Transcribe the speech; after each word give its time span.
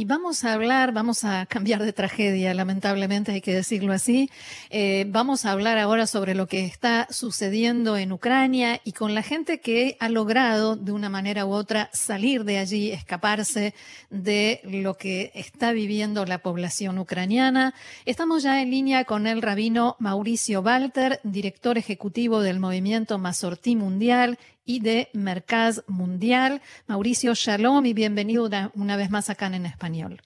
Y 0.00 0.06
vamos 0.06 0.44
a 0.44 0.54
hablar, 0.54 0.92
vamos 0.92 1.24
a 1.24 1.44
cambiar 1.44 1.82
de 1.82 1.92
tragedia, 1.92 2.54
lamentablemente 2.54 3.32
hay 3.32 3.42
que 3.42 3.52
decirlo 3.52 3.92
así. 3.92 4.30
Eh, 4.70 5.04
vamos 5.08 5.44
a 5.44 5.52
hablar 5.52 5.76
ahora 5.76 6.06
sobre 6.06 6.34
lo 6.34 6.46
que 6.46 6.64
está 6.64 7.06
sucediendo 7.10 7.98
en 7.98 8.10
Ucrania 8.10 8.80
y 8.82 8.92
con 8.92 9.14
la 9.14 9.22
gente 9.22 9.60
que 9.60 9.98
ha 10.00 10.08
logrado 10.08 10.74
de 10.74 10.92
una 10.92 11.10
manera 11.10 11.44
u 11.44 11.50
otra 11.50 11.90
salir 11.92 12.44
de 12.44 12.56
allí, 12.56 12.90
escaparse 12.92 13.74
de 14.08 14.62
lo 14.64 14.96
que 14.96 15.32
está 15.34 15.72
viviendo 15.72 16.24
la 16.24 16.38
población 16.38 16.98
ucraniana. 16.98 17.74
Estamos 18.06 18.42
ya 18.42 18.62
en 18.62 18.70
línea 18.70 19.04
con 19.04 19.26
el 19.26 19.42
rabino 19.42 19.96
Mauricio 19.98 20.62
Walter, 20.62 21.20
director 21.24 21.76
ejecutivo 21.76 22.40
del 22.40 22.58
movimiento 22.58 23.18
Masortí 23.18 23.76
Mundial 23.76 24.38
y 24.70 24.78
de 24.78 25.08
Mercaz 25.14 25.82
Mundial. 25.88 26.60
Mauricio, 26.86 27.34
shalom 27.34 27.84
y 27.86 27.92
bienvenido 27.92 28.48
una, 28.74 28.96
vez 28.96 29.10
más 29.10 29.28
acá 29.28 29.48
en 29.48 29.66
español. 29.66 30.20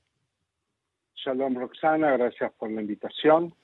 Shalom, 1.17 1.55
Roxana, 1.55 2.11
gracias 2.11 2.53
por 2.59 2.71
la 2.71 2.83
invitación. 2.83 3.55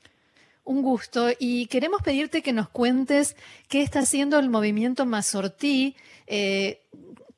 Un 0.64 0.80
gusto 0.80 1.28
y 1.38 1.66
queremos 1.66 2.00
pedirte 2.02 2.40
que 2.40 2.54
nos 2.54 2.70
cuentes 2.70 3.36
qué 3.68 3.82
está 3.82 3.98
haciendo 4.00 4.38
el 4.38 4.48
movimiento 4.48 5.04
Masortí 5.04 5.96
eh, 6.26 6.80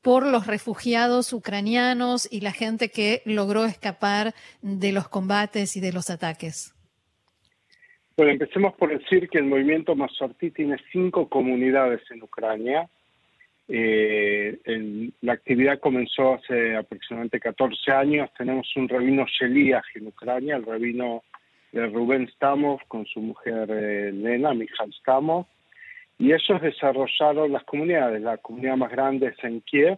por 0.01 0.25
los 0.25 0.47
refugiados 0.47 1.33
ucranianos 1.33 2.31
y 2.31 2.39
la 2.39 2.53
gente 2.53 2.91
que 2.91 3.23
logró 3.25 3.65
escapar 3.65 4.33
de 4.61 4.93
los 4.93 5.09
combates 5.09 5.75
y 5.75 5.81
de 5.81 5.91
los 5.91 6.09
ataques. 6.09 6.73
Bueno, 8.15 8.31
empecemos 8.31 8.73
por 8.75 8.97
decir 8.97 9.27
que 9.27 9.39
el 9.39 9.45
movimiento 9.45 9.95
Masortí 9.95 10.51
tiene 10.51 10.77
cinco 10.93 11.27
comunidades 11.27 11.99
en 12.09 12.23
Ucrania 12.23 12.89
eh, 13.67 15.11
la 15.21 15.33
actividad 15.33 15.79
comenzó 15.79 16.35
hace 16.35 16.75
aproximadamente 16.75 17.39
14 17.39 17.91
años. 17.91 18.29
Tenemos 18.37 18.67
un 18.75 18.89
rabino 18.89 19.25
Sheliach 19.25 19.95
en 19.95 20.07
Ucrania, 20.07 20.57
el 20.57 20.65
rabino 20.65 21.23
de 21.71 21.87
Rubén 21.87 22.29
Stamov 22.35 22.79
con 22.87 23.05
su 23.05 23.19
mujer 23.19 23.69
eh, 23.71 24.11
Lena, 24.11 24.53
Mijal 24.53 24.93
Stamov. 24.93 25.45
Y 26.19 26.31
ellos 26.31 26.61
desarrollaron 26.61 27.51
las 27.51 27.63
comunidades. 27.63 28.21
La 28.21 28.37
comunidad 28.37 28.77
más 28.77 28.91
grande 28.91 29.27
es 29.27 29.43
en 29.43 29.61
Kiev, 29.61 29.97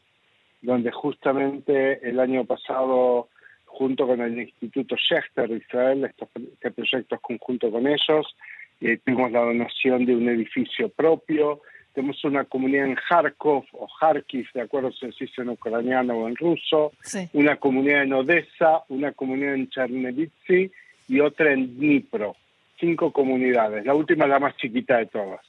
donde 0.61 0.91
justamente 0.91 2.07
el 2.07 2.19
año 2.19 2.45
pasado, 2.45 3.29
junto 3.66 4.07
con 4.07 4.22
el 4.22 4.39
Instituto 4.39 4.95
Schechter 4.95 5.50
de 5.50 5.57
Israel, 5.57 6.05
este 6.05 6.72
proyecto 6.72 7.16
es 7.16 7.22
conjunto 7.22 7.69
con 7.69 7.85
ellos, 7.88 8.35
eh, 8.81 8.97
tuvimos 9.03 9.31
la 9.31 9.41
donación 9.41 10.05
de 10.05 10.16
un 10.16 10.29
edificio 10.29 10.89
propio, 10.89 11.61
tenemos 11.95 12.23
una 12.25 12.43
comunidad 12.43 12.88
en 12.88 12.95
Kharkov 12.95 13.63
o 13.71 13.88
Kharkiv, 13.99 14.47
de 14.53 14.61
acuerdo 14.61 14.91
si 14.91 15.09
se 15.13 15.25
dice 15.25 15.41
en 15.41 15.49
ucraniano 15.49 16.13
o 16.15 16.27
en 16.27 16.35
ruso, 16.35 16.91
una 17.31 17.55
comunidad 17.55 18.03
en 18.03 18.13
Odessa, 18.13 18.83
una 18.89 19.13
comunidad 19.13 19.55
en 19.55 19.69
Chernivtsi 19.69 20.69
y 21.07 21.19
otra 21.21 21.53
en 21.53 21.77
Dnipro. 21.77 22.35
Cinco 22.77 23.13
comunidades, 23.13 23.85
la 23.85 23.95
última 23.95 24.27
la 24.27 24.39
más 24.39 24.57
chiquita 24.57 24.97
de 24.97 25.05
todas. 25.05 25.39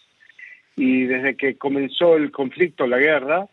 Y 0.77 1.07
desde 1.07 1.37
que 1.37 1.57
comenzó 1.57 2.17
el 2.17 2.31
conflicto, 2.31 2.87
la 2.87 2.99
guerra, 2.99 3.47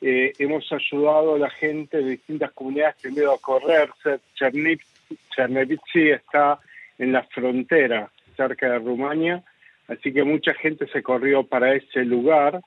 eh, 0.00 0.32
hemos 0.38 0.70
ayudado 0.72 1.34
a 1.34 1.38
la 1.38 1.50
gente 1.50 1.96
de 1.96 2.10
distintas 2.10 2.52
comunidades 2.52 2.96
que 2.96 3.08
han 3.08 3.14
ido 3.14 3.32
a 3.32 3.40
correrse. 3.40 4.20
Chernivtsi 4.36 6.10
está 6.10 6.60
en 6.98 7.12
la 7.12 7.24
frontera, 7.24 8.08
cerca 8.36 8.70
de 8.70 8.78
Rumania, 8.78 9.42
Así 9.88 10.12
que 10.12 10.22
mucha 10.22 10.54
gente 10.54 10.86
se 10.88 11.02
corrió 11.02 11.44
para 11.44 11.74
ese 11.74 12.04
lugar, 12.04 12.60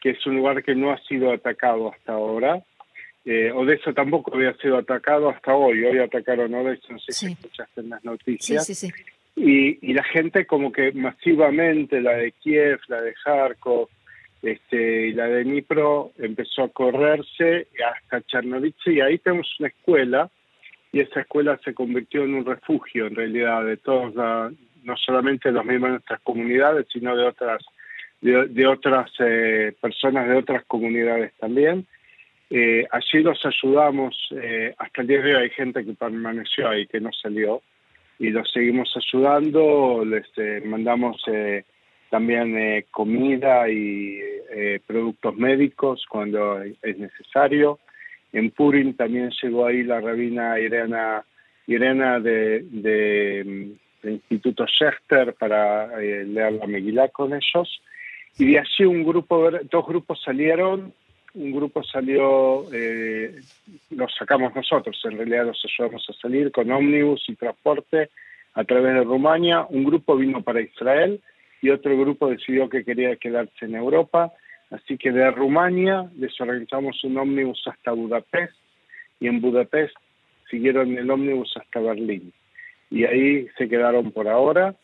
que 0.00 0.10
es 0.10 0.26
un 0.26 0.36
lugar 0.36 0.62
que 0.62 0.74
no 0.74 0.92
ha 0.92 0.98
sido 1.04 1.32
atacado 1.32 1.92
hasta 1.92 2.12
ahora. 2.12 2.62
Eh, 3.24 3.50
Odessa 3.52 3.92
tampoco 3.92 4.34
había 4.34 4.54
sido 4.58 4.76
atacado 4.76 5.30
hasta 5.30 5.54
hoy. 5.54 5.82
Hoy 5.84 5.98
atacaron 5.98 6.54
Odessa, 6.54 6.92
no 6.92 6.98
sé 6.98 7.12
si 7.12 7.26
escuchaste 7.26 7.80
en 7.80 7.90
las 7.90 8.04
noticias. 8.04 8.66
Sí, 8.66 8.92
y, 9.34 9.90
y, 9.90 9.92
la 9.92 10.04
gente 10.04 10.46
como 10.46 10.70
que 10.70 10.92
masivamente, 10.92 12.00
la 12.00 12.12
de 12.12 12.32
Kiev, 12.32 12.78
la 12.88 13.02
de 13.02 13.14
Kharkov 13.24 13.88
este, 14.42 15.08
y 15.08 15.12
la 15.12 15.26
de 15.26 15.44
Dnipro, 15.44 16.12
empezó 16.18 16.64
a 16.64 16.68
correrse 16.68 17.68
hasta 17.84 18.22
Chernobyl. 18.22 18.74
Y 18.86 19.00
ahí 19.00 19.18
tenemos 19.18 19.48
una 19.58 19.68
escuela 19.68 20.30
y 20.92 21.00
esa 21.00 21.20
escuela 21.20 21.58
se 21.64 21.74
convirtió 21.74 22.24
en 22.24 22.34
un 22.34 22.44
refugio 22.44 23.06
en 23.06 23.16
realidad 23.16 23.64
de 23.64 23.76
todos 23.76 24.14
no 24.86 24.96
solamente 24.96 25.50
los 25.50 25.64
miembros 25.64 25.90
de 25.90 25.94
nuestras 25.96 26.20
comunidades, 26.20 26.86
sino 26.92 27.16
de 27.16 27.24
otras, 27.24 27.62
de, 28.20 28.66
otras 28.66 29.10
eh, 29.18 29.74
personas 29.80 30.28
de 30.28 30.36
otras 30.36 30.64
comunidades 30.66 31.32
también. 31.38 31.86
Eh, 32.48 32.86
allí 32.92 33.22
los 33.22 33.44
ayudamos, 33.44 34.16
eh, 34.40 34.72
hasta 34.78 35.02
el 35.02 35.08
día 35.08 35.20
de 35.20 35.36
hoy 35.36 35.42
hay 35.42 35.50
gente 35.50 35.84
que 35.84 35.92
permaneció 35.94 36.68
ahí, 36.68 36.86
que 36.86 37.00
no 37.00 37.10
salió, 37.12 37.60
y 38.20 38.30
los 38.30 38.50
seguimos 38.50 38.96
ayudando, 38.96 40.04
les 40.04 40.64
mandamos 40.64 41.22
también 42.08 42.84
comida 42.90 43.68
y 43.68 44.18
productos 44.86 45.36
médicos 45.36 46.06
cuando 46.08 46.62
es 46.62 46.98
necesario. 46.98 47.78
En 48.32 48.52
Purim 48.52 48.94
también 48.94 49.30
llegó 49.42 49.66
ahí 49.66 49.82
la 49.82 50.00
rabina 50.00 50.58
Irena, 50.58 51.26
Irena 51.66 52.18
de 52.18 53.76
Instituto 54.10 54.66
Schechter 54.66 55.34
para 55.34 56.00
eh, 56.02 56.24
leer 56.24 56.54
la 56.54 56.66
Megilá 56.66 57.08
con 57.08 57.32
ellos. 57.32 57.82
Y 58.38 58.52
de 58.52 58.58
allí 58.58 58.84
un 58.84 59.04
grupo, 59.04 59.50
dos 59.50 59.86
grupos 59.86 60.20
salieron, 60.22 60.92
un 61.34 61.52
grupo 61.52 61.82
salió, 61.82 62.64
eh, 62.72 63.40
los 63.90 64.14
sacamos 64.14 64.54
nosotros, 64.54 64.98
en 65.04 65.18
realidad 65.18 65.46
los 65.46 65.62
ayudamos 65.64 66.06
a 66.08 66.12
salir 66.14 66.50
con 66.50 66.70
ómnibus 66.70 67.24
y 67.28 67.34
transporte 67.34 68.10
a 68.54 68.64
través 68.64 68.94
de 68.94 69.04
Rumania, 69.04 69.66
un 69.68 69.84
grupo 69.84 70.16
vino 70.16 70.42
para 70.42 70.62
Israel 70.62 71.20
y 71.60 71.70
otro 71.70 71.96
grupo 71.98 72.28
decidió 72.28 72.68
que 72.68 72.84
quería 72.84 73.16
quedarse 73.16 73.66
en 73.66 73.74
Europa, 73.74 74.32
así 74.70 74.96
que 74.96 75.12
de 75.12 75.30
Rumania 75.30 76.10
les 76.16 76.38
organizamos 76.40 77.02
un 77.04 77.18
ómnibus 77.18 77.62
hasta 77.66 77.92
Budapest 77.92 78.54
y 79.20 79.28
en 79.28 79.40
Budapest 79.40 79.94
siguieron 80.50 80.96
el 80.96 81.10
ómnibus 81.10 81.54
hasta 81.56 81.80
Berlín 81.80 82.32
y 82.90 83.04
ahí 83.04 83.48
se 83.56 83.68
quedaron 83.68 84.12
por 84.12 84.28
ahora. 84.28 84.74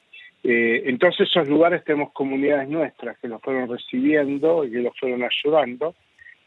Eh, 0.44 0.82
en 0.86 0.98
todos 0.98 1.20
esos 1.20 1.48
lugares 1.48 1.84
tenemos 1.84 2.12
comunidades 2.12 2.68
nuestras 2.68 3.16
que 3.18 3.28
los 3.28 3.40
fueron 3.40 3.68
recibiendo 3.68 4.64
y 4.64 4.72
que 4.72 4.78
los 4.78 4.98
fueron 4.98 5.22
ayudando, 5.22 5.94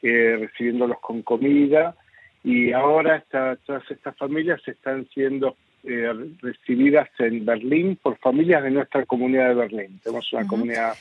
eh, 0.01 0.37
recibiéndolos 0.39 0.99
con 0.99 1.21
comida 1.21 1.95
y 2.43 2.73
ahora 2.73 3.23
todas 3.65 3.89
estas 3.89 4.15
familias 4.17 4.61
están 4.67 5.07
siendo 5.13 5.55
eh, 5.83 6.13
recibidas 6.41 7.09
en 7.17 7.43
Berlín 7.43 7.97
por 8.01 8.17
familias 8.19 8.63
de 8.63 8.69
nuestra 8.69 9.03
comunidad 9.05 9.49
de 9.49 9.55
Berlín. 9.55 9.99
Tenemos 10.03 10.31
una 10.31 10.45
comunidad 10.45 10.93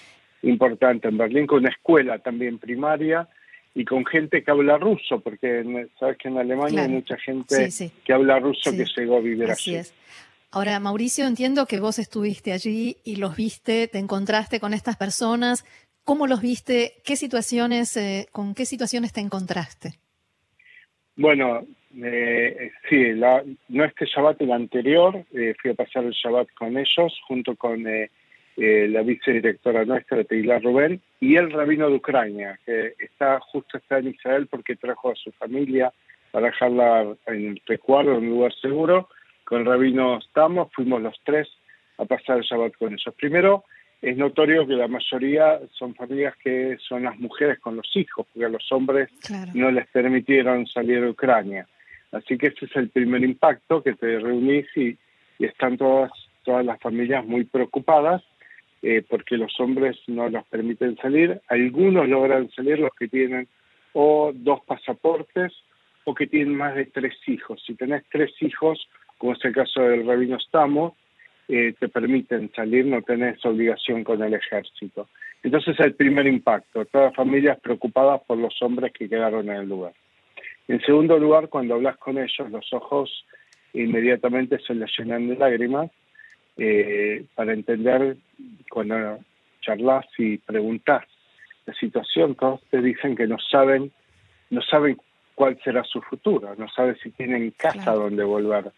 importante 0.42 1.08
en 1.08 1.18
Berlín 1.18 1.46
con 1.46 1.58
una 1.58 1.68
escuela 1.68 2.18
también 2.18 2.58
primaria 2.58 3.28
y 3.74 3.84
con 3.84 4.06
gente 4.06 4.42
que 4.42 4.50
habla 4.50 4.78
ruso, 4.78 5.20
porque 5.20 5.88
sabes 5.98 6.16
que 6.16 6.28
en 6.28 6.38
Alemania 6.38 6.82
hay 6.82 6.88
mucha 6.88 7.18
gente 7.18 7.68
que 8.04 8.12
habla 8.12 8.38
ruso 8.38 8.70
que 8.70 8.84
llegó 8.96 9.16
a 9.16 9.20
vivir 9.20 9.50
Así 9.50 9.74
Es. 9.74 9.92
Ahora, 10.54 10.78
Mauricio, 10.78 11.26
entiendo 11.26 11.66
que 11.66 11.80
vos 11.80 11.98
estuviste 11.98 12.52
allí 12.52 12.98
y 13.04 13.16
los 13.16 13.34
viste, 13.34 13.88
te 13.88 13.98
encontraste 13.98 14.60
con 14.60 14.72
estas 14.72 14.96
personas. 14.96 15.64
¿Cómo 16.04 16.28
los 16.28 16.42
viste? 16.42 16.92
¿Qué 17.04 17.16
situaciones, 17.16 17.96
eh, 17.96 18.28
con 18.30 18.54
qué 18.54 18.64
situaciones 18.64 19.12
te 19.12 19.20
encontraste? 19.20 19.94
Bueno, 21.16 21.66
eh, 22.00 22.70
sí, 22.88 23.14
no 23.68 23.84
este 23.84 24.06
Shabbat, 24.06 24.42
el 24.42 24.52
anterior, 24.52 25.24
eh, 25.32 25.54
fui 25.60 25.72
a 25.72 25.74
pasar 25.74 26.04
el 26.04 26.12
Shabbat 26.12 26.46
con 26.56 26.76
ellos, 26.78 27.20
junto 27.26 27.56
con 27.56 27.82
la 28.56 29.02
vicedirectora 29.02 29.84
nuestra, 29.84 30.22
Teila 30.22 30.60
Rubén, 30.60 31.00
y 31.18 31.34
el 31.34 31.50
rabino 31.50 31.90
de 31.90 31.96
Ucrania, 31.96 32.60
que 32.64 32.94
está 33.00 33.40
justo 33.40 33.78
está 33.78 33.98
en 33.98 34.10
Israel 34.10 34.46
porque 34.46 34.76
trajo 34.76 35.10
a 35.10 35.16
su 35.16 35.32
familia 35.32 35.92
para 36.30 36.46
dejarla 36.46 37.16
en 37.26 37.48
el 37.48 37.62
recuerdo, 37.66 38.12
en 38.12 38.18
un 38.18 38.30
lugar 38.30 38.54
seguro, 38.62 39.08
con 39.44 39.60
el 39.60 39.66
rabino 39.66 40.20
Stamos, 40.20 40.72
fuimos 40.72 41.02
los 41.02 41.18
tres 41.24 41.48
a 41.98 42.04
pasar 42.04 42.38
el 42.38 42.44
Shabbat 42.44 42.76
con 42.76 42.92
ellos. 42.92 43.14
Primero, 43.16 43.64
es 44.02 44.16
notorio 44.16 44.66
que 44.66 44.74
la 44.74 44.88
mayoría 44.88 45.60
son 45.72 45.94
familias 45.94 46.34
que 46.42 46.76
son 46.86 47.04
las 47.04 47.18
mujeres 47.18 47.58
con 47.60 47.76
los 47.76 47.88
hijos, 47.96 48.26
porque 48.32 48.46
a 48.46 48.50
los 48.50 48.70
hombres 48.72 49.08
no 49.54 49.70
les 49.70 49.86
permitieron 49.88 50.66
salir 50.66 51.00
de 51.00 51.10
Ucrania. 51.10 51.66
Así 52.12 52.36
que 52.36 52.48
ese 52.48 52.66
es 52.66 52.76
el 52.76 52.90
primer 52.90 53.24
impacto, 53.24 53.82
que 53.82 53.94
te 53.94 54.18
reunís 54.18 54.66
y, 54.76 54.96
están 55.38 55.76
todas, 55.76 56.12
todas 56.44 56.64
las 56.64 56.80
familias 56.80 57.24
muy 57.26 57.44
preocupadas 57.44 58.22
eh, 58.86 59.02
porque 59.08 59.38
los 59.38 59.58
hombres 59.60 59.96
no 60.06 60.28
los 60.28 60.46
permiten 60.48 60.96
salir. 60.98 61.40
Algunos 61.48 62.06
logran 62.06 62.50
salir, 62.50 62.78
los 62.78 62.94
que 62.98 63.08
tienen 63.08 63.48
o 63.94 64.30
dos 64.34 64.60
pasaportes 64.66 65.52
o 66.04 66.14
que 66.14 66.26
tienen 66.26 66.54
más 66.54 66.74
de 66.74 66.84
tres 66.84 67.14
hijos. 67.26 67.62
Si 67.66 67.74
tenés 67.74 68.04
tres 68.12 68.30
hijos, 68.42 68.86
como 69.24 69.32
es 69.32 69.44
el 69.46 69.54
caso 69.54 69.80
del 69.80 70.06
rabino 70.06 70.38
Stamo, 70.38 70.98
eh, 71.48 71.72
te 71.80 71.88
permiten 71.88 72.52
salir, 72.54 72.84
no 72.84 73.00
tenés 73.00 73.42
obligación 73.46 74.04
con 74.04 74.22
el 74.22 74.34
ejército. 74.34 75.08
Entonces 75.42 75.80
el 75.80 75.94
primer 75.94 76.26
impacto, 76.26 76.84
todas 76.84 77.14
familias 77.14 77.58
preocupadas 77.58 78.20
por 78.26 78.36
los 78.36 78.54
hombres 78.60 78.92
que 78.92 79.08
quedaron 79.08 79.48
en 79.48 79.56
el 79.56 79.66
lugar. 79.66 79.94
En 80.68 80.78
segundo 80.82 81.18
lugar, 81.18 81.48
cuando 81.48 81.72
hablas 81.72 81.96
con 81.96 82.18
ellos, 82.18 82.50
los 82.50 82.70
ojos 82.74 83.24
inmediatamente 83.72 84.58
se 84.58 84.74
les 84.74 84.90
llenan 84.98 85.26
de 85.26 85.36
lágrimas 85.36 85.90
eh, 86.58 87.24
para 87.34 87.54
entender 87.54 88.18
cuando 88.68 89.20
charlas 89.62 90.04
y 90.18 90.36
preguntas 90.36 91.02
la 91.64 91.72
situación, 91.72 92.34
todos 92.34 92.60
te 92.70 92.82
dicen 92.82 93.16
que 93.16 93.26
no 93.26 93.38
saben, 93.38 93.90
no 94.50 94.60
saben 94.60 94.98
cuál 95.34 95.58
será 95.64 95.82
su 95.82 96.02
futuro, 96.02 96.54
no 96.58 96.68
saben 96.68 96.98
si 97.02 97.08
tienen 97.12 97.52
casa 97.52 97.94
donde 97.94 98.22
volver, 98.22 98.70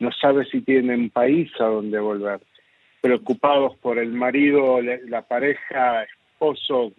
no 0.00 0.10
saben 0.12 0.44
si 0.46 0.60
tienen 0.60 1.10
país 1.10 1.50
a 1.60 1.64
donde 1.64 1.98
volver, 1.98 2.40
preocupados 3.00 3.76
por 3.76 3.98
el 3.98 4.12
marido, 4.12 4.80
la 4.80 5.22
pareja, 5.22 6.04
esposo, 6.04 6.92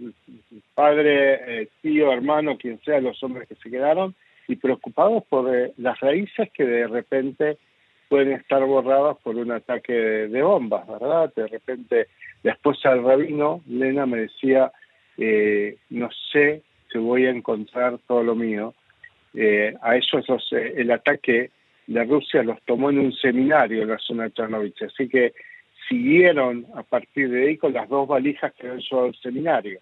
padre, 0.73 1.61
eh, 1.61 1.67
tío, 1.81 2.11
hermano, 2.11 2.57
quien 2.57 2.79
sea, 2.81 2.99
los 2.99 3.21
hombres 3.23 3.47
que 3.47 3.55
se 3.55 3.69
quedaron, 3.69 4.15
y 4.47 4.55
preocupados 4.55 5.23
por 5.25 5.53
eh, 5.53 5.73
las 5.77 5.99
raíces 5.99 6.49
que 6.51 6.63
de 6.63 6.87
repente 6.87 7.57
pueden 8.07 8.33
estar 8.33 8.63
borradas 8.63 9.17
por 9.23 9.35
un 9.35 9.51
ataque 9.51 9.93
de, 9.93 10.41
bombas, 10.41 10.87
¿verdad? 10.87 11.33
De 11.35 11.47
repente, 11.47 12.07
después 12.43 12.77
al 12.85 13.03
rabino, 13.03 13.61
Lena 13.67 14.05
me 14.05 14.19
decía, 14.19 14.71
eh, 15.17 15.77
no 15.89 16.09
sé 16.31 16.61
si 16.91 16.99
voy 16.99 17.25
a 17.25 17.31
encontrar 17.31 17.97
todo 18.07 18.23
lo 18.23 18.35
mío. 18.35 18.73
A 19.81 19.97
ellos 19.97 20.47
el 20.51 20.91
ataque 20.91 21.49
de 21.87 22.03
Rusia 22.03 22.43
los 22.43 22.61
tomó 22.63 22.89
en 22.89 22.99
un 22.99 23.13
seminario 23.13 23.83
en 23.83 23.89
la 23.89 23.97
zona 23.99 24.25
de 24.25 24.33
Chernobyl, 24.33 24.73
así 24.85 25.07
que 25.07 25.33
siguieron 25.87 26.65
a 26.75 26.83
partir 26.83 27.29
de 27.29 27.47
ahí 27.47 27.57
con 27.57 27.73
las 27.73 27.87
dos 27.89 28.07
valijas 28.07 28.53
que 28.53 28.67
han 28.67 28.79
llevado 28.79 29.07
al 29.07 29.15
seminario. 29.15 29.79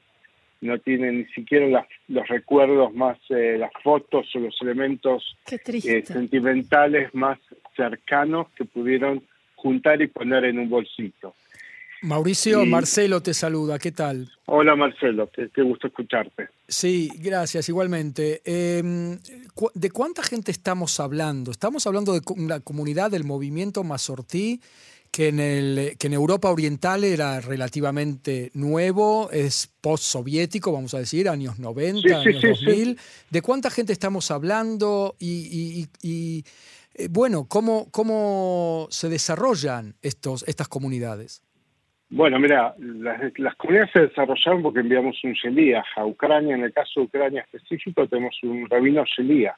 No 0.62 0.78
tienen 0.80 1.20
ni 1.20 1.26
siquiera 1.26 1.86
los 2.08 2.28
recuerdos 2.28 2.94
más, 2.94 3.18
eh, 3.30 3.58
las 3.58 3.72
fotos 3.84 4.34
o 4.36 4.40
los 4.40 4.62
elementos 4.62 5.38
eh, 5.50 6.04
sentimentales 6.06 7.14
más 7.14 7.38
cercanos 7.76 8.48
que 8.52 8.64
pudieron 8.64 9.24
juntar 9.56 10.02
y 10.02 10.08
poner 10.08 10.46
en 10.46 10.60
un 10.60 10.70
bolsito. 10.70 11.36
Mauricio, 12.04 12.66
Marcelo 12.66 13.22
te 13.22 13.34
saluda, 13.34 13.80
¿qué 13.80 13.94
tal? 13.94 14.30
Hola 14.46 14.76
Marcelo, 14.76 15.30
qué, 15.32 15.62
gusto 15.64 15.88
escucharte. 15.88 16.50
Sí, 16.68 17.10
gracias, 17.18 17.70
igualmente. 17.70 18.42
Em, 18.44 19.18
¿De 19.74 19.90
cuánta 19.90 20.22
gente 20.22 20.52
estamos 20.52 21.00
hablando? 21.00 21.52
Estamos 21.52 21.88
hablando 21.88 22.14
de 22.14 22.22
la 22.48 22.60
comunidad 22.60 23.10
del 23.10 23.24
movimiento 23.24 23.86
Mazortí 23.86 24.60
que 25.12 25.30
en, 25.30 25.40
el, 25.40 25.96
que 25.98 26.08
en 26.08 26.14
Europa 26.14 26.50
Oriental 26.50 27.04
era 27.04 27.40
relativamente 27.40 28.50
nuevo, 28.54 29.30
es 29.32 29.72
post-soviético, 29.80 30.72
vamos 30.72 30.96
a 30.96 31.00
decir, 31.00 31.30
años 31.30 31.60
90, 31.60 32.20
años 32.20 32.42
2000. 32.42 32.98
¿De 33.30 33.42
cuánta 33.42 33.70
gente 33.70 33.94
estamos 33.94 34.32
hablando? 34.32 35.16
Y, 35.20 35.88
eh, 36.96 37.08
bueno, 37.12 37.46
¿cómo, 37.48 37.90
¿cómo 37.92 38.88
se 38.90 39.08
desarrollan 39.08 39.96
estos, 40.02 40.44
estas 40.48 40.68
comunidades? 40.68 41.44
Bueno, 42.16 42.38
mira, 42.38 42.76
las, 42.78 43.56
comunidades 43.56 43.92
se 43.92 44.02
desarrollaron 44.02 44.62
porque 44.62 44.82
enviamos 44.82 45.20
un 45.24 45.34
Shelías 45.34 45.84
a 45.96 46.06
Ucrania. 46.06 46.54
En 46.54 46.64
el 46.64 46.72
caso 46.72 47.00
de 47.00 47.06
Ucrania 47.08 47.42
específico, 47.42 48.08
tenemos 48.08 48.38
un 48.44 48.70
rabino 48.70 49.04
Shelías 49.04 49.56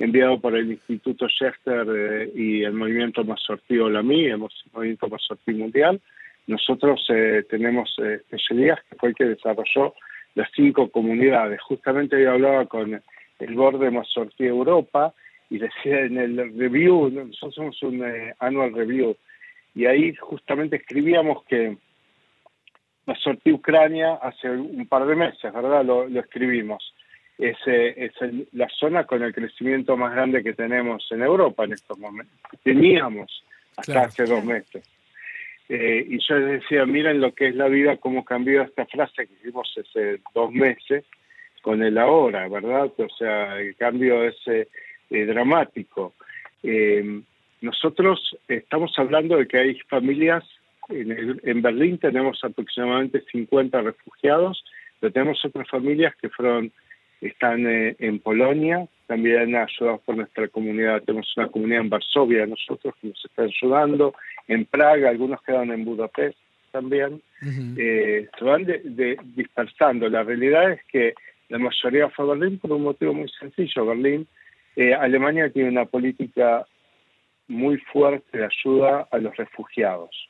enviado 0.00 0.40
por 0.40 0.56
el 0.56 0.72
Instituto 0.72 1.28
Schechter 1.28 1.86
eh, 1.88 2.32
y 2.34 2.64
el 2.64 2.72
Movimiento 2.72 3.22
Mazortí 3.22 3.78
Olamí, 3.78 4.24
el 4.24 4.38
Movimiento 4.72 5.08
Mazortí 5.08 5.52
Mundial. 5.52 6.00
Nosotros 6.48 7.06
eh, 7.08 7.44
tenemos 7.48 7.94
eh, 8.02 8.14
especialidades 8.14 8.82
que 8.90 8.96
fue 8.96 9.10
el 9.10 9.14
que 9.14 9.24
desarrolló 9.24 9.94
las 10.34 10.50
cinco 10.56 10.90
comunidades. 10.90 11.62
Justamente 11.62 12.20
yo 12.20 12.32
hablaba 12.32 12.66
con 12.66 13.00
el 13.38 13.54
borde 13.54 13.92
Mazortí 13.92 14.44
Europa 14.44 15.14
y 15.50 15.58
decía 15.58 16.00
en 16.00 16.18
el 16.18 16.58
review, 16.58 17.10
nosotros 17.10 17.54
somos 17.54 17.82
un 17.84 18.02
annual 18.40 18.74
review, 18.74 19.16
y 19.76 19.86
ahí 19.86 20.12
justamente 20.16 20.76
escribíamos 20.76 21.44
que 21.44 21.76
Mazortí 23.06 23.52
Ucrania 23.52 24.14
hace 24.14 24.50
un 24.50 24.88
par 24.88 25.06
de 25.06 25.14
meses, 25.14 25.52
¿verdad? 25.52 25.84
lo 25.84 26.08
escribimos 26.18 26.92
es, 27.38 27.56
es 27.66 28.12
la 28.52 28.68
zona 28.68 29.04
con 29.04 29.22
el 29.22 29.34
crecimiento 29.34 29.96
más 29.96 30.12
grande 30.12 30.42
que 30.42 30.54
tenemos 30.54 31.06
en 31.10 31.22
Europa 31.22 31.64
en 31.64 31.72
estos 31.72 31.98
momentos. 31.98 32.34
Teníamos 32.62 33.44
hasta 33.76 34.02
hace 34.02 34.24
dos 34.24 34.44
meses. 34.44 34.88
Eh, 35.68 36.06
y 36.08 36.18
yo 36.18 36.38
les 36.38 36.62
decía, 36.62 36.86
miren 36.86 37.20
lo 37.20 37.34
que 37.34 37.48
es 37.48 37.56
la 37.56 37.68
vida, 37.68 37.96
cómo 37.96 38.24
cambió 38.24 38.62
esta 38.62 38.86
frase 38.86 39.26
que 39.26 39.34
hicimos 39.34 39.72
hace 39.76 40.20
dos 40.34 40.52
meses 40.52 41.04
con 41.60 41.82
el 41.82 41.98
ahora, 41.98 42.48
¿verdad? 42.48 42.90
O 42.96 43.08
sea, 43.18 43.58
el 43.58 43.74
cambio 43.76 44.22
es 44.24 44.36
eh, 44.46 44.68
eh, 45.10 45.26
dramático. 45.26 46.14
Nosotros 47.60 48.36
estamos 48.48 48.92
hablando 48.98 49.36
de 49.36 49.46
que 49.46 49.58
hay 49.58 49.78
familias, 49.88 50.44
en, 50.88 51.40
en 51.42 51.62
Berlín 51.62 51.98
tenemos 51.98 52.42
aproximadamente 52.44 53.22
50 53.32 53.80
refugiados, 53.82 54.64
pero 55.00 55.12
tenemos 55.12 55.44
otras 55.44 55.68
familias 55.68 56.14
que 56.16 56.28
fueron 56.28 56.72
están 57.20 57.66
eh, 57.66 57.96
en 57.98 58.18
Polonia, 58.18 58.86
también 59.06 59.54
ayudados 59.54 60.00
por 60.02 60.16
nuestra 60.16 60.48
comunidad. 60.48 61.02
Tenemos 61.02 61.32
una 61.36 61.48
comunidad 61.48 61.82
en 61.82 61.90
Varsovia, 61.90 62.46
nosotros 62.46 62.94
que 63.00 63.08
nos 63.08 63.24
está 63.24 63.42
ayudando, 63.42 64.14
en 64.48 64.64
Praga, 64.64 65.10
algunos 65.10 65.42
quedan 65.42 65.70
en 65.70 65.84
Budapest 65.84 66.38
también. 66.72 67.22
Eh, 67.78 68.28
se 68.38 68.44
van 68.44 68.66
dispersando. 69.34 70.08
La 70.08 70.22
realidad 70.22 70.72
es 70.72 70.80
que 70.90 71.14
la 71.48 71.58
mayoría 71.58 72.10
fue 72.10 72.24
a 72.26 72.34
Berlín 72.34 72.58
por 72.58 72.72
un 72.72 72.82
motivo 72.82 73.14
muy 73.14 73.28
sencillo. 73.40 73.86
Berlín, 73.86 74.26
eh, 74.74 74.92
Alemania 74.92 75.48
tiene 75.50 75.70
una 75.70 75.86
política 75.86 76.66
muy 77.48 77.78
fuerte 77.78 78.44
ayuda 78.44 79.08
a 79.10 79.18
los 79.18 79.36
refugiados 79.36 80.28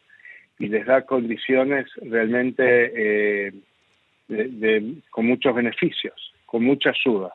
y 0.59 0.69
les 0.69 0.87
da 0.87 1.03
condiciones 1.03 1.87
realmente 2.03 3.53
con 5.11 5.27
muchos 5.27 5.55
beneficios 5.55 6.33
con 6.47 6.65
mucha 6.65 6.91
ayuda 6.91 7.35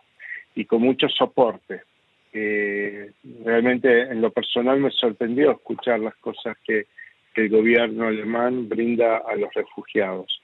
y 0.56 0.66
con 0.66 0.81
mucho 0.81 1.07
soporte. 1.10 1.83
Eh, 2.33 3.12
realmente 3.44 4.01
en 4.04 4.22
lo 4.22 4.31
personal 4.31 4.80
me 4.80 4.89
sorprendió 4.89 5.51
escuchar 5.51 6.00
las 6.00 6.16
cosas 6.16 6.57
que, 6.66 6.88
el 7.34 7.48
gobierno 7.48 8.07
alemán 8.07 8.68
brinda 8.68 9.19
a 9.19 9.36
los 9.38 9.53
refugiados. 9.53 10.41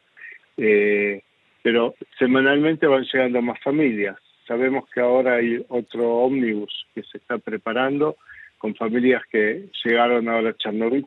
Eh, 0.55 1.21
pero 1.61 1.95
semanalmente 2.17 2.87
van 2.87 3.03
llegando 3.03 3.41
más 3.41 3.59
familias. 3.61 4.15
Sabemos 4.47 4.89
que 4.89 5.01
ahora 5.01 5.35
hay 5.35 5.65
otro 5.67 6.19
ómnibus 6.19 6.87
que 6.95 7.03
se 7.03 7.17
está 7.17 7.39
preparando 7.39 8.15
con 8.57 8.75
familias 8.75 9.23
que 9.31 9.69
llegaron 9.83 10.29
ahora 10.29 10.49
a 10.49 10.57
Chernobyl. 10.57 11.05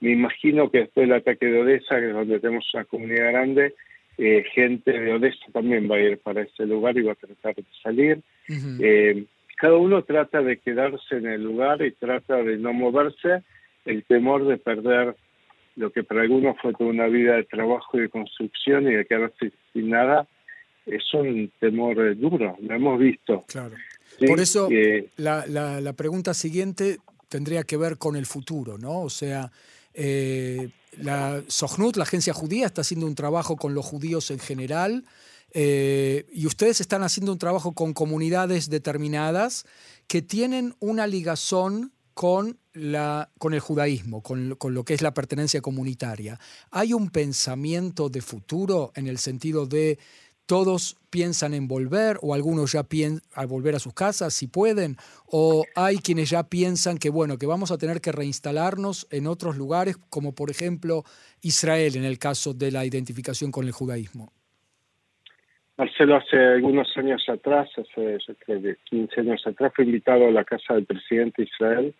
Me 0.00 0.12
imagino 0.12 0.70
que 0.70 0.80
después 0.80 1.08
del 1.08 1.16
ataque 1.16 1.46
de 1.46 1.60
Odessa, 1.60 1.98
que 1.98 2.08
es 2.08 2.12
donde 2.12 2.40
tenemos 2.40 2.68
una 2.74 2.84
comunidad 2.84 3.32
grande, 3.32 3.74
eh, 4.18 4.44
gente 4.52 4.92
de 4.92 5.12
Odessa 5.12 5.46
también 5.52 5.90
va 5.90 5.96
a 5.96 6.00
ir 6.00 6.18
para 6.18 6.42
ese 6.42 6.66
lugar 6.66 6.96
y 6.96 7.02
va 7.02 7.12
a 7.12 7.16
tratar 7.16 7.54
de 7.54 7.64
salir. 7.82 8.20
Eh, 8.80 9.24
cada 9.56 9.76
uno 9.76 10.02
trata 10.02 10.42
de 10.42 10.58
quedarse 10.58 11.16
en 11.16 11.26
el 11.26 11.42
lugar 11.42 11.82
y 11.82 11.92
trata 11.92 12.42
de 12.42 12.58
no 12.58 12.72
moverse, 12.72 13.42
el 13.84 14.04
temor 14.04 14.46
de 14.46 14.58
perder 14.58 15.14
lo 15.76 15.90
que 15.90 16.04
para 16.04 16.22
algunos 16.22 16.56
fue 16.60 16.72
toda 16.72 16.90
una 16.90 17.06
vida 17.06 17.36
de 17.36 17.44
trabajo 17.44 17.98
y 17.98 18.02
de 18.02 18.08
construcción 18.08 18.86
y 18.88 18.94
de 18.94 19.06
quedarse 19.06 19.52
sin 19.72 19.90
nada, 19.90 20.26
es 20.86 21.02
un 21.14 21.50
temor 21.58 21.98
eh, 21.98 22.14
duro, 22.14 22.56
lo 22.60 22.74
hemos 22.74 22.98
visto. 22.98 23.44
Claro. 23.48 23.74
Por 24.18 24.40
eso 24.40 24.68
la, 25.16 25.44
la, 25.46 25.80
la 25.80 25.92
pregunta 25.92 26.34
siguiente 26.34 26.98
tendría 27.28 27.64
que 27.64 27.76
ver 27.76 27.98
con 27.98 28.16
el 28.16 28.26
futuro, 28.26 28.78
¿no? 28.78 29.00
O 29.00 29.10
sea, 29.10 29.50
eh, 29.92 30.70
la 30.98 31.42
Sohnut, 31.48 31.96
la 31.96 32.04
agencia 32.04 32.32
judía, 32.32 32.66
está 32.66 32.82
haciendo 32.82 33.06
un 33.06 33.14
trabajo 33.14 33.56
con 33.56 33.74
los 33.74 33.84
judíos 33.84 34.30
en 34.30 34.38
general 34.38 35.04
eh, 35.52 36.26
y 36.32 36.46
ustedes 36.46 36.80
están 36.80 37.02
haciendo 37.02 37.32
un 37.32 37.38
trabajo 37.38 37.72
con 37.72 37.92
comunidades 37.92 38.70
determinadas 38.70 39.66
que 40.08 40.20
tienen 40.20 40.74
una 40.80 41.06
ligazón 41.06 41.92
con, 42.12 42.58
la, 42.72 43.30
con 43.38 43.54
el 43.54 43.60
judaísmo, 43.60 44.22
con, 44.22 44.54
con, 44.56 44.74
lo 44.74 44.84
que 44.84 44.94
es 44.94 45.02
la 45.02 45.14
pertenencia 45.14 45.60
comunitaria. 45.60 46.38
¿Hay 46.70 46.92
un 46.92 47.10
pensamiento 47.10 48.08
de 48.08 48.20
futuro 48.20 48.92
en 48.94 49.08
el 49.08 49.18
sentido 49.18 49.66
de 49.66 49.98
todos 50.46 50.96
piensan 51.10 51.54
en 51.54 51.68
volver 51.68 52.16
o 52.22 52.34
algunos 52.34 52.72
ya 52.72 52.82
piensan 52.82 53.48
volver 53.48 53.74
a 53.74 53.78
sus 53.78 53.94
casas 53.94 54.34
si 54.34 54.48
pueden 54.48 54.96
o 55.26 55.64
hay 55.76 55.96
quienes 55.98 56.30
ya 56.30 56.48
piensan 56.48 56.98
que 56.98 57.08
bueno 57.08 57.38
que 57.38 57.46
vamos 57.46 57.70
a 57.70 57.78
tener 57.78 58.00
que 58.00 58.12
reinstalarnos 58.12 59.06
en 59.10 59.26
otros 59.26 59.56
lugares 59.56 59.96
como 60.10 60.34
por 60.34 60.50
ejemplo 60.50 61.04
Israel 61.42 61.96
en 61.96 62.04
el 62.04 62.18
caso 62.18 62.52
de 62.52 62.70
la 62.70 62.84
identificación 62.84 63.50
con 63.50 63.64
el 63.64 63.72
judaísmo. 63.72 64.32
Marcelo 65.76 66.16
hace 66.16 66.36
algunos 66.36 66.88
años 66.96 67.24
atrás 67.28 67.68
hace 67.76 68.18
yo 68.26 68.34
creo 68.44 68.76
15 68.84 69.20
años 69.20 69.46
atrás 69.46 69.72
fue 69.74 69.84
invitado 69.84 70.26
a 70.26 70.30
la 70.30 70.44
casa 70.44 70.74
del 70.74 70.84
presidente 70.84 71.42
de 71.42 71.48
Israel 71.48 71.94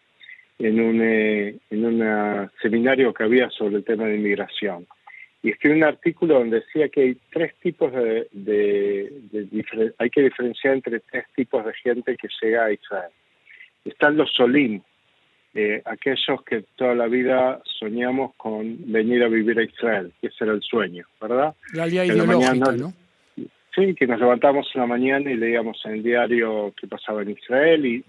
en 0.58 0.80
un, 0.80 1.00
en 1.02 1.84
un 1.84 2.50
seminario 2.62 3.12
que 3.12 3.24
había 3.24 3.50
sobre 3.50 3.76
el 3.76 3.84
tema 3.84 4.04
de 4.04 4.16
inmigración 4.16 4.86
y 5.44 5.50
escribí 5.50 5.76
un 5.76 5.84
artículo 5.84 6.38
donde 6.38 6.60
decía 6.60 6.88
que 6.88 7.02
hay 7.02 7.18
tres 7.30 7.54
tipos 7.56 7.92
de, 7.92 9.12
hay 9.98 10.10
que 10.10 10.22
diferenciar 10.22 10.72
entre 10.72 11.00
tres 11.00 11.26
tipos 11.36 11.66
de 11.66 11.74
gente 11.74 12.16
que 12.16 12.28
llega 12.40 12.64
a 12.64 12.72
Israel. 12.72 13.10
Están 13.84 14.16
los 14.16 14.32
solim, 14.32 14.80
eh, 15.52 15.82
aquellos 15.84 16.42
que 16.46 16.64
toda 16.76 16.94
la 16.94 17.08
vida 17.08 17.60
soñamos 17.78 18.34
con 18.38 18.90
venir 18.90 19.22
a 19.22 19.28
vivir 19.28 19.58
a 19.58 19.64
Israel, 19.64 20.12
que 20.18 20.28
ese 20.28 20.44
era 20.44 20.54
el 20.54 20.62
sueño, 20.62 21.04
¿verdad? 21.20 21.54
La 21.74 21.88
ideológica, 21.88 22.72
¿no? 22.72 22.94
Sí, 23.74 23.94
que 23.94 24.06
nos 24.06 24.20
levantamos 24.20 24.70
en 24.74 24.80
la 24.80 24.86
mañana 24.86 25.30
y 25.30 25.36
leíamos 25.36 25.78
en 25.84 25.92
el 25.92 26.02
diario 26.02 26.72
qué 26.80 26.86
pasaba 26.86 27.20
en 27.20 27.32
Israel 27.32 27.84
y 27.84 28.02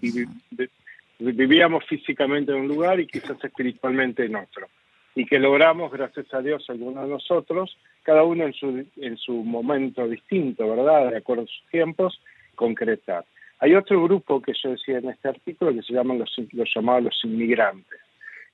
vivíamos 1.18 1.84
físicamente 1.84 2.52
en 2.52 2.60
un 2.60 2.68
lugar 2.68 2.98
y 2.98 3.06
quizás 3.06 3.44
espiritualmente 3.44 4.24
en 4.24 4.36
otro 4.36 4.68
y 5.16 5.24
que 5.24 5.38
logramos, 5.38 5.90
gracias 5.90 6.32
a 6.34 6.42
Dios, 6.42 6.68
algunos 6.68 7.02
de 7.04 7.10
nosotros, 7.10 7.76
cada 8.02 8.22
uno 8.22 8.44
en 8.44 8.52
su, 8.52 8.84
en 8.98 9.16
su 9.16 9.32
momento 9.32 10.06
distinto, 10.06 10.68
¿verdad? 10.68 11.10
De 11.10 11.16
acuerdo 11.16 11.44
a 11.44 11.46
sus 11.46 11.62
tiempos, 11.70 12.20
concretar. 12.54 13.24
Hay 13.58 13.74
otro 13.74 14.02
grupo 14.04 14.42
que 14.42 14.52
yo 14.62 14.70
decía 14.72 14.98
en 14.98 15.08
este 15.08 15.30
artículo 15.30 15.72
que 15.72 15.82
se 15.82 15.94
llaman 15.94 16.18
los, 16.18 16.36
los 16.52 16.70
llamados 16.72 17.04
los 17.04 17.24
inmigrantes. 17.24 17.98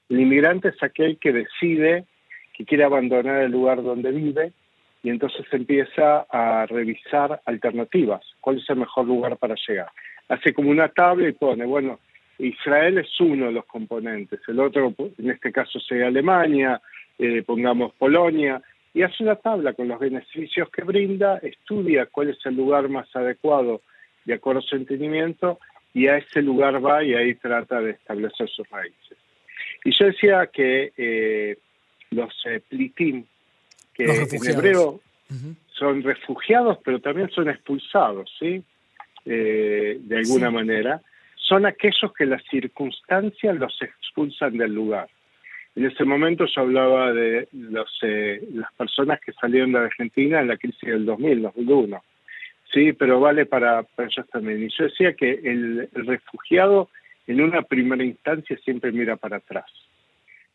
El 0.08 0.20
inmigrante 0.20 0.68
es 0.68 0.80
aquel 0.80 1.18
que 1.18 1.32
decide 1.32 2.04
que 2.54 2.64
quiere 2.64 2.84
abandonar 2.84 3.42
el 3.42 3.50
lugar 3.50 3.82
donde 3.82 4.12
vive 4.12 4.52
y 5.02 5.10
entonces 5.10 5.44
empieza 5.50 6.26
a 6.30 6.66
revisar 6.66 7.42
alternativas, 7.44 8.22
cuál 8.40 8.58
es 8.58 8.70
el 8.70 8.76
mejor 8.76 9.06
lugar 9.06 9.36
para 9.36 9.56
llegar. 9.66 9.90
Hace 10.28 10.54
como 10.54 10.70
una 10.70 10.88
tabla 10.88 11.28
y 11.28 11.32
pone, 11.32 11.64
bueno, 11.64 11.98
Israel 12.38 12.98
es 12.98 13.20
uno 13.20 13.46
de 13.46 13.52
los 13.52 13.66
componentes, 13.66 14.40
el 14.48 14.60
otro 14.60 14.94
en 15.18 15.30
este 15.30 15.52
caso 15.52 15.78
sería 15.80 16.08
Alemania, 16.08 16.80
eh, 17.18 17.42
pongamos 17.42 17.92
Polonia, 17.94 18.62
y 18.94 19.02
hace 19.02 19.22
una 19.22 19.36
tabla 19.36 19.72
con 19.72 19.88
los 19.88 19.98
beneficios 19.98 20.68
que 20.70 20.82
brinda, 20.82 21.38
estudia 21.38 22.06
cuál 22.06 22.30
es 22.30 22.38
el 22.44 22.56
lugar 22.56 22.88
más 22.88 23.14
adecuado 23.14 23.82
de 24.24 24.34
acuerdo 24.34 24.60
a 24.60 24.62
su 24.62 24.76
entendimiento 24.76 25.58
y 25.94 26.08
a 26.08 26.18
ese 26.18 26.42
lugar 26.42 26.84
va 26.84 27.02
y 27.02 27.14
ahí 27.14 27.34
trata 27.34 27.80
de 27.80 27.92
establecer 27.92 28.48
sus 28.48 28.68
raíces. 28.68 29.18
Y 29.84 29.92
yo 29.92 30.06
decía 30.06 30.48
que 30.52 30.92
eh, 30.96 31.58
los 32.10 32.34
eh, 32.46 32.60
plitim, 32.68 33.24
que 33.94 34.04
en 34.04 34.50
hebreo 34.50 35.00
son 35.72 36.02
refugiados, 36.02 36.78
pero 36.84 37.00
también 37.00 37.30
son 37.30 37.48
expulsados, 37.48 38.30
¿sí? 38.38 38.62
de 39.24 40.16
alguna 40.16 40.50
manera 40.50 41.00
son 41.42 41.66
aquellos 41.66 42.12
que 42.16 42.24
las 42.24 42.42
circunstancias 42.44 43.56
los 43.56 43.76
expulsan 43.82 44.56
del 44.56 44.74
lugar. 44.74 45.08
En 45.74 45.86
ese 45.86 46.04
momento 46.04 46.44
yo 46.46 46.62
hablaba 46.62 47.12
de 47.12 47.48
los, 47.52 47.90
eh, 48.02 48.40
las 48.52 48.72
personas 48.74 49.20
que 49.20 49.32
salieron 49.32 49.72
de 49.72 49.80
Argentina 49.80 50.40
en 50.40 50.48
la 50.48 50.56
crisis 50.56 50.88
del 50.88 51.04
2000, 51.04 51.42
2001. 51.42 52.02
Sí, 52.72 52.92
pero 52.92 53.20
vale 53.20 53.46
para, 53.46 53.82
para 53.82 54.08
ellos 54.08 54.26
también. 54.30 54.62
Y 54.62 54.68
yo 54.68 54.84
decía 54.84 55.14
que 55.14 55.30
el, 55.30 55.88
refugiado 55.92 56.88
en 57.26 57.40
una 57.40 57.62
primera 57.62 58.04
instancia 58.04 58.56
siempre 58.64 58.92
mira 58.92 59.16
para 59.16 59.38
atrás, 59.38 59.70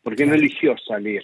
porque 0.03 0.25
no 0.25 0.35
eligió 0.35 0.77
salir. 0.77 1.23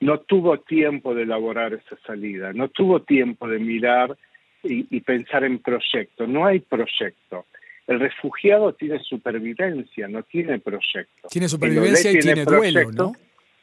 No 0.00 0.20
tuvo 0.20 0.58
tiempo 0.58 1.14
de 1.14 1.22
elaborar 1.22 1.72
esa 1.72 1.96
salida, 2.06 2.52
no 2.52 2.68
tuvo 2.68 3.02
tiempo 3.02 3.48
de 3.48 3.58
mirar 3.58 4.16
y, 4.62 4.86
y 4.94 5.00
pensar 5.00 5.44
en 5.44 5.60
proyecto. 5.60 6.26
No 6.26 6.46
hay 6.46 6.60
proyecto. 6.60 7.46
El 7.86 8.00
refugiado 8.00 8.72
tiene 8.72 8.98
supervivencia, 9.00 10.08
no 10.08 10.22
tiene 10.22 10.58
proyecto. 10.58 11.28
Tiene 11.28 11.48
supervivencia 11.48 12.10
y 12.10 12.18
tiene, 12.18 12.44
duelo, 12.44 12.90
¿no? 12.92 13.12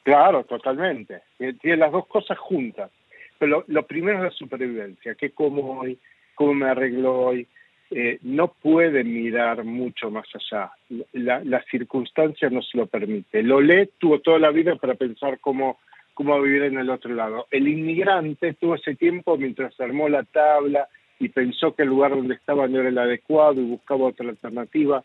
Claro, 0.04 0.44
totalmente. 0.44 1.22
Tiene 1.38 1.78
las 1.78 1.92
dos 1.92 2.06
cosas 2.08 2.38
juntas. 2.38 2.92
Pero 3.40 3.63
lo, 3.68 3.88
primero 3.88 4.20
es 4.20 4.24
la 4.25 4.30
supervivencia, 4.30 5.16
¿qué 5.16 5.32
como 5.32 5.80
hoy? 5.80 5.98
¿Cómo 6.36 6.54
me 6.54 6.70
arreglo 6.70 7.22
hoy? 7.22 7.48
Eh, 7.90 8.20
no 8.22 8.50
puede 8.54 9.04
mirar 9.04 9.63
mucho 9.63 10.12
más 10.12 10.28
allá. 10.36 10.72
La, 11.13 11.44
la, 11.44 11.63
circunstancia 11.63 12.50
no 12.51 12.62
se 12.62 12.78
lo 12.78 12.86
permite. 12.86 13.42
Lo 13.42 13.60
lee, 13.60 13.90
tuvo 13.98 14.20
toda 14.20 14.38
la 14.38 14.51
vida 14.51 14.75
para 14.75 14.94
pensar 14.94 15.40
cómo, 15.40 15.80
cómo 16.13 16.40
vivir 16.40 16.63
en 16.63 16.78
el 16.78 16.92
otro 16.92 17.13
lado. 17.16 17.48
El 17.50 17.68
inmigrante 17.68 18.54
tuvo 18.54 18.75
ese 18.75 18.96
tiempo 18.96 19.36
mientras 19.38 19.78
armó 19.82 20.08
la 20.08 20.24
tabla, 20.24 20.88
y 21.22 21.30
pensó 21.30 21.75
que 21.75 21.84
el 21.84 21.90
lugar 21.90 22.12
donde 22.12 22.34
estaba 22.34 22.68
no 22.68 22.80
era 22.80 22.90
el 22.90 22.98
adecuado 22.98 23.62
y 23.62 23.66
buscaba 23.66 24.08
otra 24.08 24.28
alternativa, 24.28 25.04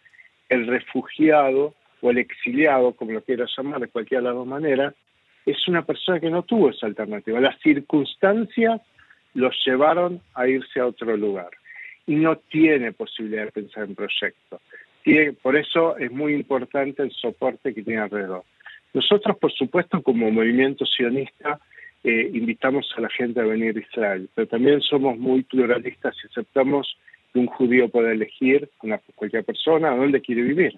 el 0.48 0.66
refugiado 0.66 1.74
o 2.00 2.10
el 2.10 2.16
exiliado, 2.16 2.92
como 2.92 3.12
lo 3.12 3.20
quieras 3.20 3.50
llamar 3.54 3.80
de 3.80 3.88
cualquier 3.88 4.22
de 4.22 4.28
las 4.28 4.34
dos 4.34 4.46
maneras, 4.46 4.94
es 5.44 5.68
una 5.68 5.84
persona 5.84 6.18
que 6.18 6.30
no 6.30 6.42
tuvo 6.42 6.70
esa 6.70 6.86
alternativa. 6.86 7.38
Las 7.38 7.60
circunstancias 7.60 8.80
los 9.34 9.54
llevaron 9.66 10.22
a 10.34 10.48
irse 10.48 10.80
a 10.80 10.86
otro 10.86 11.14
lugar 11.18 11.50
y 12.06 12.14
no 12.14 12.36
tiene 12.36 12.92
posibilidad 12.92 13.44
de 13.44 13.52
pensar 13.52 13.84
en 13.84 13.94
proyectos. 13.94 14.62
por 15.42 15.54
eso 15.54 15.98
es 15.98 16.10
muy 16.10 16.32
importante 16.32 17.02
el 17.02 17.12
soporte 17.12 17.74
que 17.74 17.82
tiene 17.82 18.00
alrededor. 18.00 18.44
Nosotros, 18.94 19.36
por 19.36 19.52
supuesto, 19.52 20.02
como 20.02 20.30
movimiento 20.30 20.86
sionista, 20.86 21.60
eh, 22.08 22.30
invitamos 22.32 22.86
a 22.96 23.00
la 23.00 23.08
gente 23.10 23.40
a 23.40 23.44
venir 23.44 23.76
a 23.76 23.80
Israel, 23.80 24.30
pero 24.32 24.46
también 24.46 24.80
somos 24.80 25.18
muy 25.18 25.42
pluralistas 25.42 26.14
y 26.22 26.28
aceptamos 26.28 26.96
que 27.32 27.40
un 27.40 27.46
judío 27.46 27.88
pueda 27.88 28.12
elegir, 28.12 28.70
una, 28.84 29.00
cualquier 29.16 29.42
persona, 29.42 29.90
a 29.90 29.96
dónde 29.96 30.20
quiere 30.20 30.42
vivir. 30.42 30.76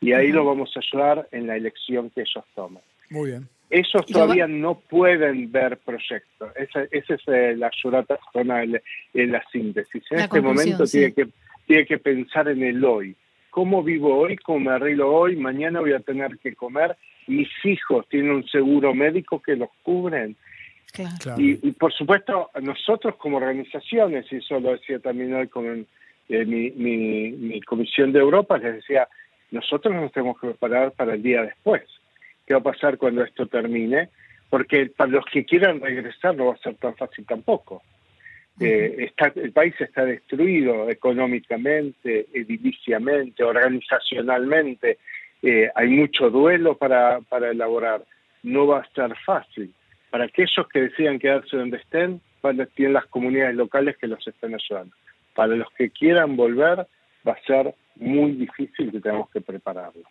Y 0.00 0.14
ahí 0.14 0.32
lo 0.32 0.44
vamos 0.44 0.72
a 0.74 0.80
ayudar 0.80 1.28
en 1.30 1.46
la 1.46 1.56
elección 1.56 2.10
que 2.10 2.22
ellos 2.22 2.44
toman. 2.56 2.82
Muy 3.08 3.30
bien. 3.30 3.48
Ellos 3.70 4.04
todavía 4.06 4.48
no 4.48 4.74
pueden 4.74 5.52
ver 5.52 5.78
proyectos. 5.78 6.50
Esa, 6.56 6.82
esa 6.90 7.14
es 7.14 7.20
eh, 7.28 7.54
la 7.56 7.68
ayudata 7.68 8.18
zona, 8.32 8.64
en 8.64 9.32
la 9.32 9.44
síntesis. 9.52 10.02
En 10.10 10.18
este 10.18 10.40
momento 10.40 10.86
tiene, 10.86 11.12
que, 11.12 11.28
tiene 11.66 11.86
que 11.86 11.98
pensar 11.98 12.48
en 12.48 12.64
el 12.64 12.84
hoy. 12.84 13.14
¿Cómo 13.50 13.84
vivo 13.84 14.16
hoy? 14.16 14.36
¿Cómo 14.38 14.58
me 14.58 14.72
arreglo 14.72 15.14
hoy? 15.14 15.36
Mañana 15.36 15.78
voy 15.78 15.92
a 15.92 16.00
tener 16.00 16.36
que 16.38 16.56
comer. 16.56 16.96
Mis 17.28 17.48
hijos 17.62 18.08
tienen 18.08 18.32
un 18.32 18.46
seguro 18.48 18.92
médico 18.92 19.40
que 19.40 19.54
los 19.54 19.70
cubren. 19.84 20.36
Y, 21.36 21.72
por 21.72 21.92
supuesto, 21.92 22.50
nosotros 22.60 23.16
como 23.16 23.38
organizaciones, 23.38 24.26
y 24.30 24.36
eso 24.36 24.60
lo 24.60 24.72
decía 24.72 24.98
también 25.00 25.34
hoy 25.34 25.48
con 25.48 25.86
eh, 26.28 26.44
mi, 26.44 26.70
mi, 26.70 27.60
comisión 27.62 28.12
de 28.12 28.20
Europa, 28.20 28.58
les 28.58 28.76
decía, 28.76 29.08
nosotros 29.50 29.94
nos 29.94 30.12
tenemos 30.12 30.38
que 30.40 30.48
preparar 30.48 30.92
para 30.92 31.14
el 31.14 31.22
día 31.22 31.42
después. 31.42 31.82
¿Qué 32.46 32.54
va 32.54 32.60
a 32.60 32.72
pasar 32.72 32.96
cuando 32.98 33.24
esto 33.24 33.46
termine? 33.46 34.10
Porque 34.50 34.86
para 34.86 35.10
los 35.10 35.24
que 35.24 35.44
quieran 35.44 35.80
regresar 35.80 36.36
no 36.36 36.46
va 36.46 36.54
a 36.54 36.58
ser 36.58 36.76
tan 36.76 36.94
fácil 36.94 37.26
tampoco. 37.26 37.82
Eh, 38.60 38.96
está, 38.98 39.32
el 39.34 39.50
país 39.50 39.74
está 39.80 40.04
destruido 40.04 40.88
económicamente, 40.88 42.26
ediliciamente, 42.32 43.42
organizacionalmente. 43.42 44.98
Eh, 45.42 45.68
hay 45.74 45.88
mucho 45.88 46.30
duelo 46.30 46.76
para, 46.76 47.20
para 47.22 47.50
elaborar. 47.50 48.04
No 48.44 48.68
va 48.68 48.80
a 48.80 48.88
ser 48.94 49.12
fácil 49.24 49.74
para 50.14 50.26
aquellos 50.26 50.68
que 50.72 50.82
decidan 50.82 51.18
quedarse 51.18 51.56
donde 51.56 51.78
estén, 51.78 52.20
tienen 52.76 52.92
las 52.92 53.06
comunidades 53.06 53.56
locales 53.56 53.96
que 53.96 54.06
los 54.06 54.24
están 54.24 54.54
ayudando. 54.54 54.94
Para 55.34 55.56
los 55.56 55.66
que 55.76 55.90
quieran 55.90 56.36
volver, 56.36 56.86
va 57.26 57.32
a 57.32 57.44
ser 57.44 57.74
muy 57.96 58.30
difícil 58.30 58.92
que 58.92 59.00
tengamos 59.00 59.28
que 59.30 59.40
prepararlos. 59.40 60.06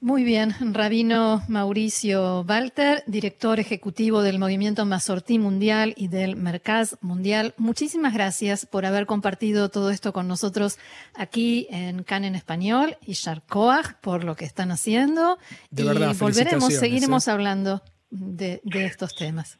Muy 0.00 0.24
bien, 0.24 0.50
Rabino 0.72 1.42
Mauricio 1.46 2.40
Walter, 2.40 3.04
director 3.06 3.60
ejecutivo 3.60 4.22
del 4.22 4.40
Movimiento 4.40 4.84
Mazortí 4.84 5.38
Mundial 5.38 5.94
y 5.96 6.08
del 6.08 6.34
Mercaz 6.34 6.98
Mundial. 7.00 7.54
Muchísimas 7.56 8.14
gracias 8.14 8.66
por 8.66 8.84
haber 8.84 9.06
compartido 9.06 9.68
todo 9.68 9.90
esto 9.90 10.12
con 10.12 10.26
nosotros 10.26 10.76
aquí 11.14 11.68
en 11.70 12.02
CAN 12.02 12.24
en 12.24 12.34
Español 12.34 12.96
y 13.06 13.12
Sharkoach 13.12 13.94
por 14.00 14.24
lo 14.24 14.34
que 14.34 14.44
están 14.44 14.72
haciendo. 14.72 15.38
y 15.70 15.84
volveremos, 15.84 16.74
seguiremos 16.74 17.28
¿eh? 17.28 17.30
hablando 17.30 17.80
de, 18.10 18.60
estos 18.74 19.14
temas. 19.14 19.58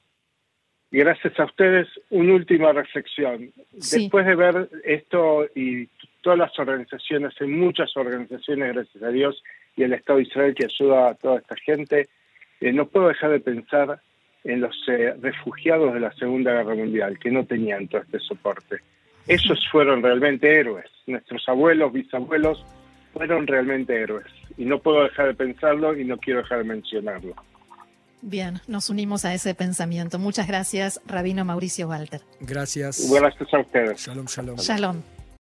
Gracias 0.91 1.39
a 1.39 1.45
ustedes. 1.45 1.87
Una 2.11 2.35
última 2.35 2.73
reflexión. 2.73 3.53
Después 3.73 4.27
de 4.27 4.35
ver 4.35 4.69
esto 4.85 5.47
y 5.55 5.87
todas 6.23 6.39
las 6.39 6.59
organizaciones, 6.59 7.35
hay 7.41 7.49
muchas 7.49 7.97
organizaciones, 7.97 8.75
gracias 8.75 9.03
a 9.03 9.09
Dios, 9.09 9.43
y 9.77 9.83
el 9.83 9.93
Estado 9.93 10.19
de 10.19 10.25
Israel 10.25 10.55
que 10.55 10.65
ayuda 10.65 11.11
a 11.11 11.15
toda 11.15 11.39
esta 11.39 11.57
gente, 11.57 12.09
eh, 12.61 12.73
no 12.73 12.89
puedo 12.89 13.09
dejar 13.09 13.31
de 13.31 13.41
pensar 13.41 14.01
en 14.45 14.61
los 14.61 14.77
eh, 14.89 15.15
refugiados 15.21 15.93
de 15.95 16.01
la 16.01 16.13
Segunda 16.13 16.53
Guerra 16.53 16.75
Mundial, 16.75 17.19
que 17.19 17.31
no 17.31 17.45
tenían 17.45 17.87
todo 17.89 18.03
este 18.03 18.19
soporte. 18.21 18.79
Esos 19.27 19.69
fueron 19.71 20.03
realmente 20.03 20.59
héroes. 20.59 20.87
Nuestros 21.07 21.47
abuelos, 21.49 21.93
bisabuelos, 21.93 22.65
fueron 23.13 23.47
realmente 23.47 23.95
héroes. 23.95 24.27
Y 24.57 24.65
no 24.65 24.79
puedo 24.79 25.05
dejar 25.05 25.27
de 25.27 25.35
pensarlo 25.35 25.97
y 25.97 26.05
no 26.05 26.17
quiero 26.17 26.41
dejar 26.41 26.59
de 26.59 26.65
mencionarlo. 26.65 27.35
Bien, 28.21 28.61
nos 28.67 28.91
unimos 28.91 29.25
a 29.25 29.35
ese 29.35 29.55
pensamiento. 29.55 30.19
Muchas 30.19 30.49
gracias, 30.49 31.01
Rabino 31.07 31.45
Mauricio 31.45 31.89
Walter. 31.89 32.23
Gracias. 32.41 33.09
Gracias 33.11 33.55
a 33.55 33.61
ustedes. 33.61 34.01
Shalom, 34.01 34.27
shalom. 34.27 34.57
Shalom. 34.57 35.18